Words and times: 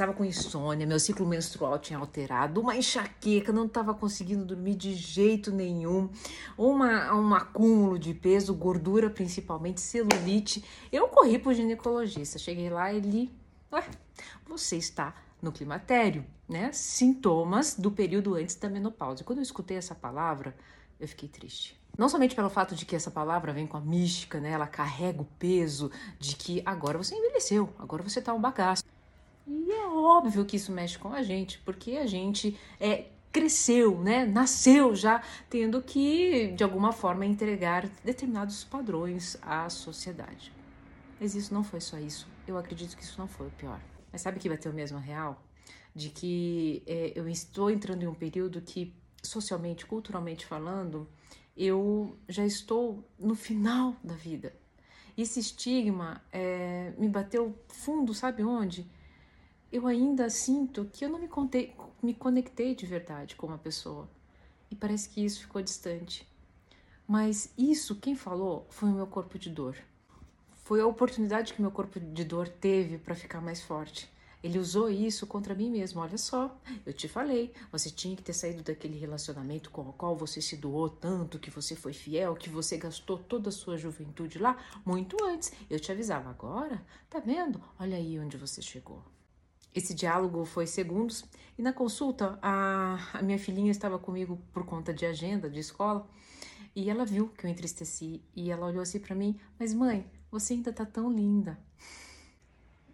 estava 0.00 0.14
com 0.14 0.24
insônia, 0.24 0.86
meu 0.86 0.98
ciclo 0.98 1.26
menstrual 1.26 1.78
tinha 1.78 1.98
alterado, 1.98 2.62
uma 2.62 2.74
enxaqueca, 2.74 3.52
não 3.52 3.66
estava 3.66 3.92
conseguindo 3.92 4.46
dormir 4.46 4.74
de 4.74 4.94
jeito 4.94 5.52
nenhum, 5.52 6.08
uma, 6.56 7.14
um 7.14 7.34
acúmulo 7.34 7.98
de 7.98 8.14
peso, 8.14 8.54
gordura 8.54 9.10
principalmente, 9.10 9.78
celulite. 9.78 10.64
Eu 10.90 11.08
corri 11.08 11.38
para 11.38 11.50
o 11.50 11.54
ginecologista, 11.54 12.38
cheguei 12.38 12.70
lá 12.70 12.90
e 12.90 12.96
ele, 12.96 13.30
ué, 13.70 13.84
você 14.48 14.78
está 14.78 15.14
no 15.42 15.52
climatério, 15.52 16.24
né? 16.48 16.72
Sintomas 16.72 17.74
do 17.74 17.90
período 17.90 18.36
antes 18.36 18.54
da 18.54 18.70
menopausa. 18.70 19.22
Quando 19.22 19.40
eu 19.40 19.42
escutei 19.42 19.76
essa 19.76 19.94
palavra, 19.94 20.56
eu 20.98 21.06
fiquei 21.06 21.28
triste. 21.28 21.78
Não 21.98 22.08
somente 22.08 22.34
pelo 22.34 22.48
fato 22.48 22.74
de 22.74 22.86
que 22.86 22.96
essa 22.96 23.10
palavra 23.10 23.52
vem 23.52 23.66
com 23.66 23.76
a 23.76 23.80
mística, 23.80 24.40
né? 24.40 24.50
Ela 24.52 24.66
carrega 24.66 25.20
o 25.20 25.26
peso 25.38 25.90
de 26.18 26.36
que 26.36 26.62
agora 26.64 26.96
você 26.96 27.14
envelheceu, 27.14 27.68
agora 27.78 28.02
você 28.02 28.22
tá 28.22 28.32
um 28.32 28.40
bagaço. 28.40 28.82
E 29.52 29.72
é 29.72 29.88
óbvio 29.88 30.44
que 30.44 30.56
isso 30.56 30.70
mexe 30.70 30.96
com 30.96 31.12
a 31.12 31.24
gente, 31.24 31.58
porque 31.64 31.96
a 31.96 32.06
gente 32.06 32.56
é 32.78 33.06
cresceu, 33.32 34.00
né? 34.00 34.24
Nasceu 34.24 34.94
já 34.94 35.22
tendo 35.48 35.82
que 35.82 36.52
de 36.52 36.62
alguma 36.62 36.92
forma 36.92 37.26
entregar 37.26 37.88
determinados 38.04 38.62
padrões 38.62 39.36
à 39.42 39.68
sociedade. 39.68 40.52
Mas 41.20 41.34
isso 41.34 41.52
não 41.52 41.64
foi 41.64 41.80
só 41.80 41.98
isso. 41.98 42.28
Eu 42.46 42.56
acredito 42.56 42.96
que 42.96 43.02
isso 43.02 43.18
não 43.18 43.26
foi 43.26 43.48
o 43.48 43.50
pior. 43.50 43.80
Mas 44.12 44.22
sabe 44.22 44.38
que 44.38 44.48
vai 44.48 44.56
ter 44.56 44.68
o 44.68 44.72
mesmo 44.72 44.98
real? 44.98 45.42
De 45.94 46.10
que 46.10 46.82
é, 46.86 47.12
eu 47.14 47.28
estou 47.28 47.70
entrando 47.70 48.04
em 48.04 48.06
um 48.06 48.14
período 48.14 48.60
que, 48.60 48.94
socialmente, 49.22 49.84
culturalmente 49.84 50.46
falando, 50.46 51.08
eu 51.56 52.16
já 52.28 52.44
estou 52.46 53.04
no 53.18 53.34
final 53.34 53.94
da 54.02 54.14
vida. 54.14 54.54
Esse 55.18 55.40
estigma 55.40 56.22
é, 56.32 56.92
me 56.96 57.08
bateu 57.08 57.56
fundo, 57.68 58.14
sabe 58.14 58.42
onde? 58.42 58.88
Eu 59.72 59.86
ainda 59.86 60.28
sinto 60.28 60.84
que 60.92 61.04
eu 61.04 61.08
não 61.08 61.20
me, 61.20 61.28
contei, 61.28 61.72
me 62.02 62.12
conectei 62.12 62.74
de 62.74 62.84
verdade 62.84 63.36
com 63.36 63.46
uma 63.46 63.58
pessoa. 63.58 64.08
E 64.68 64.74
parece 64.74 65.08
que 65.08 65.24
isso 65.24 65.42
ficou 65.42 65.62
distante. 65.62 66.26
Mas 67.06 67.52
isso, 67.56 67.94
quem 67.94 68.16
falou, 68.16 68.66
foi 68.68 68.88
o 68.88 68.92
meu 68.92 69.06
corpo 69.06 69.38
de 69.38 69.48
dor. 69.48 69.76
Foi 70.64 70.80
a 70.80 70.86
oportunidade 70.86 71.54
que 71.54 71.62
meu 71.62 71.70
corpo 71.70 72.00
de 72.00 72.24
dor 72.24 72.48
teve 72.48 72.98
para 72.98 73.14
ficar 73.14 73.40
mais 73.40 73.62
forte. 73.62 74.10
Ele 74.42 74.58
usou 74.58 74.90
isso 74.90 75.24
contra 75.24 75.54
mim 75.54 75.70
mesmo. 75.70 76.00
Olha 76.00 76.18
só, 76.18 76.58
eu 76.84 76.92
te 76.92 77.06
falei, 77.06 77.52
você 77.70 77.90
tinha 77.90 78.16
que 78.16 78.22
ter 78.24 78.32
saído 78.32 78.64
daquele 78.64 78.98
relacionamento 78.98 79.70
com 79.70 79.82
o 79.82 79.92
qual 79.92 80.16
você 80.16 80.40
se 80.40 80.56
doou 80.56 80.88
tanto, 80.88 81.38
que 81.38 81.50
você 81.50 81.76
foi 81.76 81.92
fiel, 81.92 82.34
que 82.34 82.48
você 82.48 82.76
gastou 82.76 83.18
toda 83.18 83.50
a 83.50 83.52
sua 83.52 83.76
juventude 83.76 84.36
lá 84.38 84.58
muito 84.84 85.16
antes. 85.24 85.52
Eu 85.68 85.78
te 85.78 85.92
avisava 85.92 86.28
agora, 86.28 86.84
tá 87.08 87.20
vendo? 87.20 87.62
Olha 87.78 87.96
aí 87.96 88.18
onde 88.18 88.36
você 88.36 88.60
chegou. 88.60 89.00
Esse 89.74 89.94
diálogo 89.94 90.44
foi 90.44 90.66
segundos 90.66 91.24
e 91.56 91.62
na 91.62 91.72
consulta 91.72 92.38
a, 92.42 92.98
a 93.14 93.22
minha 93.22 93.38
filhinha 93.38 93.70
estava 93.70 93.98
comigo 93.98 94.40
por 94.52 94.64
conta 94.64 94.92
de 94.92 95.06
agenda 95.06 95.48
de 95.48 95.60
escola 95.60 96.08
e 96.74 96.90
ela 96.90 97.04
viu 97.04 97.28
que 97.28 97.46
eu 97.46 97.50
entristeci 97.50 98.22
e 98.34 98.50
ela 98.50 98.66
olhou 98.66 98.82
assim 98.82 98.98
para 98.98 99.14
mim, 99.14 99.38
mas 99.58 99.74
mãe, 99.74 100.10
você 100.30 100.54
ainda 100.54 100.72
tá 100.72 100.84
tão 100.84 101.10
linda. 101.10 101.58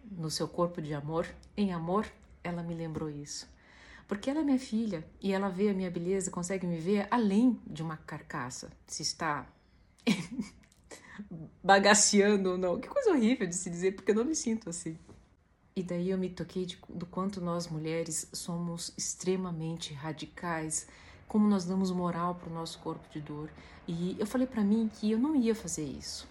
No 0.09 0.29
seu 0.29 0.47
corpo 0.47 0.81
de 0.81 0.93
amor, 0.93 1.27
em 1.55 1.73
amor, 1.73 2.07
ela 2.43 2.63
me 2.63 2.73
lembrou 2.73 3.09
isso. 3.09 3.47
Porque 4.07 4.29
ela 4.29 4.39
é 4.39 4.43
minha 4.43 4.59
filha 4.59 5.05
e 5.21 5.33
ela 5.33 5.49
vê 5.49 5.69
a 5.69 5.73
minha 5.73 5.91
beleza, 5.91 6.31
consegue 6.31 6.65
me 6.65 6.79
ver 6.79 7.07
além 7.11 7.59
de 7.67 7.83
uma 7.83 7.97
carcaça. 7.97 8.71
Se 8.87 9.01
está 9.01 9.45
bagaceando 11.61 12.51
ou 12.51 12.57
não. 12.57 12.79
Que 12.79 12.87
coisa 12.87 13.11
horrível 13.11 13.45
de 13.45 13.55
se 13.55 13.69
dizer, 13.69 13.95
porque 13.95 14.11
eu 14.11 14.15
não 14.15 14.23
me 14.23 14.35
sinto 14.35 14.69
assim. 14.69 14.97
E 15.77 15.83
daí 15.83 16.09
eu 16.09 16.17
me 16.17 16.27
toquei 16.27 16.65
de, 16.65 16.75
do 16.89 17.05
quanto 17.05 17.39
nós 17.39 17.67
mulheres 17.67 18.27
somos 18.33 18.91
extremamente 18.97 19.93
radicais, 19.93 20.87
como 21.27 21.47
nós 21.47 21.65
damos 21.65 21.91
moral 21.91 22.33
para 22.33 22.49
o 22.49 22.51
nosso 22.51 22.79
corpo 22.79 23.07
de 23.13 23.21
dor. 23.21 23.51
E 23.87 24.15
eu 24.17 24.25
falei 24.25 24.47
para 24.47 24.63
mim 24.63 24.89
que 24.91 25.11
eu 25.11 25.19
não 25.19 25.35
ia 25.35 25.53
fazer 25.53 25.83
isso. 25.85 26.27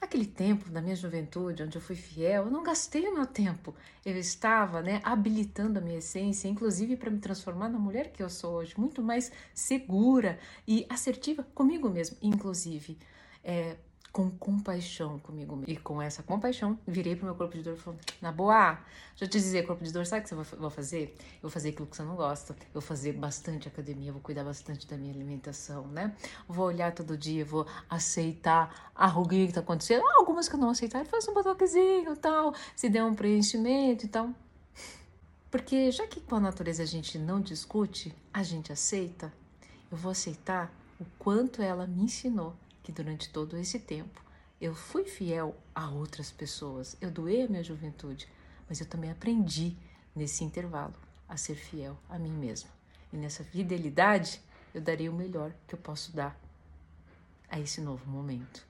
Aquele 0.00 0.24
tempo 0.24 0.70
da 0.70 0.80
minha 0.80 0.94
juventude, 0.94 1.64
onde 1.64 1.76
eu 1.76 1.82
fui 1.82 1.96
fiel, 1.96 2.44
eu 2.44 2.50
não 2.52 2.62
gastei 2.62 3.08
o 3.08 3.14
meu 3.14 3.26
tempo. 3.26 3.74
Eu 4.06 4.16
estava 4.16 4.80
né, 4.80 5.00
habilitando 5.02 5.80
a 5.80 5.82
minha 5.82 5.98
essência, 5.98 6.46
inclusive 6.46 6.96
para 6.96 7.10
me 7.10 7.18
transformar 7.18 7.68
na 7.68 7.78
mulher 7.78 8.12
que 8.12 8.22
eu 8.22 8.30
sou 8.30 8.54
hoje, 8.54 8.78
muito 8.78 9.02
mais 9.02 9.32
segura 9.52 10.38
e 10.64 10.86
assertiva 10.88 11.42
comigo 11.56 11.90
mesma, 11.90 12.16
inclusive. 12.22 12.96
É, 13.42 13.74
com 14.12 14.28
compaixão 14.30 15.18
comigo 15.20 15.54
mesmo. 15.54 15.72
E 15.72 15.76
com 15.76 16.02
essa 16.02 16.22
compaixão, 16.22 16.78
virei 16.86 17.14
pro 17.14 17.26
meu 17.26 17.34
corpo 17.34 17.56
de 17.56 17.62
dor 17.62 17.74
e 17.74 17.76
falei, 17.76 18.00
na 18.20 18.32
boa, 18.32 18.78
eu 19.20 19.28
te 19.28 19.38
dizer, 19.38 19.66
corpo 19.66 19.84
de 19.84 19.92
dor, 19.92 20.04
sabe 20.04 20.20
o 20.20 20.22
que 20.24 20.28
você 20.28 20.56
vai 20.56 20.70
fazer? 20.70 21.16
Eu 21.34 21.42
vou 21.42 21.50
fazer 21.50 21.68
aquilo 21.70 21.86
que 21.86 21.96
você 21.96 22.02
não 22.02 22.16
gosta, 22.16 22.52
eu 22.52 22.72
vou 22.72 22.82
fazer 22.82 23.12
bastante 23.12 23.68
academia, 23.68 24.12
vou 24.12 24.20
cuidar 24.20 24.42
bastante 24.42 24.86
da 24.86 24.96
minha 24.96 25.12
alimentação, 25.12 25.86
né? 25.88 26.14
Vou 26.48 26.66
olhar 26.66 26.92
todo 26.92 27.16
dia, 27.16 27.44
vou 27.44 27.66
aceitar 27.88 28.90
a 28.94 29.06
ruguinha 29.06 29.46
que 29.46 29.52
tá 29.52 29.60
acontecendo, 29.60 30.04
ah, 30.04 30.14
algumas 30.18 30.48
que 30.48 30.56
eu 30.56 30.60
não 30.60 30.70
aceitar, 30.70 31.04
faz 31.06 31.28
um 31.28 31.34
botoquezinho 31.34 32.12
e 32.12 32.16
tal, 32.16 32.52
se 32.74 32.88
der 32.88 33.04
um 33.04 33.14
preenchimento 33.14 34.06
e 34.06 34.08
tal. 34.08 34.30
Porque 35.50 35.90
já 35.90 36.06
que 36.06 36.20
com 36.20 36.36
a 36.36 36.40
natureza 36.40 36.82
a 36.82 36.86
gente 36.86 37.18
não 37.18 37.40
discute, 37.40 38.14
a 38.32 38.42
gente 38.42 38.72
aceita, 38.72 39.32
eu 39.90 39.96
vou 39.96 40.10
aceitar 40.10 40.72
o 41.00 41.04
quanto 41.18 41.62
ela 41.62 41.86
me 41.86 42.02
ensinou 42.02 42.54
que 42.90 43.02
durante 43.02 43.30
todo 43.30 43.56
esse 43.56 43.78
tempo 43.78 44.20
eu 44.60 44.74
fui 44.74 45.04
fiel 45.04 45.56
a 45.72 45.88
outras 45.88 46.30
pessoas, 46.30 46.96
eu 47.00 47.10
doei 47.10 47.44
a 47.44 47.48
minha 47.48 47.62
juventude, 47.62 48.28
mas 48.68 48.80
eu 48.80 48.86
também 48.86 49.10
aprendi 49.10 49.76
nesse 50.14 50.42
intervalo 50.42 50.94
a 51.28 51.36
ser 51.36 51.54
fiel 51.54 51.96
a 52.08 52.18
mim 52.18 52.32
mesma. 52.32 52.68
E 53.12 53.16
nessa 53.16 53.44
fidelidade 53.44 54.42
eu 54.74 54.80
darei 54.80 55.08
o 55.08 55.12
melhor 55.12 55.52
que 55.68 55.74
eu 55.74 55.78
posso 55.78 56.12
dar 56.12 56.38
a 57.48 57.60
esse 57.60 57.80
novo 57.80 58.04
momento. 58.10 58.66